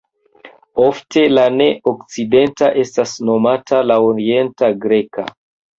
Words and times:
Ofte 0.85 1.25
la 1.33 1.43
ne-okcidenta 1.59 2.73
estas 2.85 3.17
nomata 3.29 3.87
la 3.93 4.03
Orienta 4.11 4.77
Greka. 4.89 5.33